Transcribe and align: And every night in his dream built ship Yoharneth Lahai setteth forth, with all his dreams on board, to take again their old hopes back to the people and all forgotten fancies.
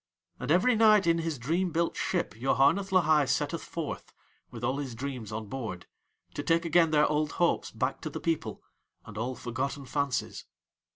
And 0.39 0.49
every 0.49 0.75
night 0.75 1.05
in 1.05 1.19
his 1.19 1.37
dream 1.37 1.69
built 1.69 1.95
ship 1.95 2.33
Yoharneth 2.33 2.89
Lahai 2.91 3.25
setteth 3.29 3.63
forth, 3.63 4.11
with 4.49 4.63
all 4.63 4.79
his 4.79 4.95
dreams 4.95 5.31
on 5.31 5.45
board, 5.45 5.85
to 6.33 6.41
take 6.41 6.65
again 6.65 6.89
their 6.89 7.05
old 7.05 7.33
hopes 7.33 7.69
back 7.69 8.01
to 8.01 8.09
the 8.09 8.19
people 8.19 8.63
and 9.05 9.15
all 9.15 9.35
forgotten 9.35 9.85
fancies. 9.85 10.47